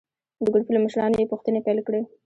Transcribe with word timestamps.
د 0.43 0.45
ګروپ 0.53 0.67
له 0.73 0.79
مشرانو 0.85 1.17
یې 1.21 1.29
پوښتنې 1.31 1.59
پیل 1.65 1.79
کړې. 1.87 2.01